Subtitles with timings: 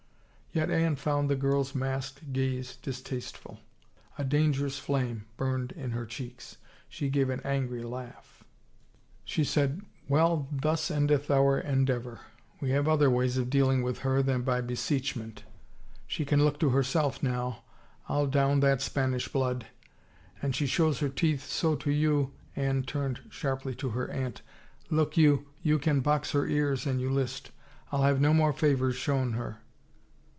[0.53, 3.61] Yet Anne found the girl's masked gaze distaste ful.
[4.17, 6.57] 287 THE FAVOR OF KINGS A dangerous flame burned in her cheeks.
[6.89, 8.43] She gave an angry laugh."
[9.23, 9.79] She said—
[10.09, 12.19] Well, thus endeth our endeavor.
[12.59, 15.45] We have other ways of dealing with her than by beseech ment!
[16.05, 17.63] She can look to herself now.
[18.07, 19.67] Til down that Spanish blood
[20.43, 24.41] I An she shows her teeth so to you," Anne turned sharply to her aunt,"
[24.89, 27.51] look you, you can box her ears an you list.
[27.93, 29.61] I'll have no more favors shown her."